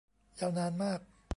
[0.39, 0.99] ยาวนานมาก